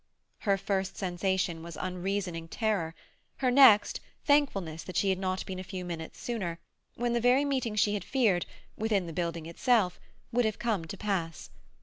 Her 0.39 0.57
first 0.57 0.97
sensation 0.97 1.61
was 1.61 1.77
unreasoning 1.79 2.47
terror; 2.47 2.95
her 3.37 3.51
next, 3.51 3.99
thankfulness 4.25 4.81
that 4.83 4.97
she 4.97 5.09
had 5.11 5.19
not 5.19 5.45
been 5.45 5.59
a 5.59 5.63
few 5.63 5.85
minutes 5.85 6.19
sooner, 6.19 6.57
when 6.95 7.13
the 7.13 7.21
very 7.21 7.45
meeting 7.45 7.75
she 7.75 7.93
had 7.93 8.03
feared, 8.03 8.47
within 8.75 9.05
the 9.05 9.13
building 9.13 9.45
itself, 9.45 9.99
would 10.31 10.45
have 10.45 10.57
come 10.57 10.85
to 10.85 10.97
pass. 10.97 11.51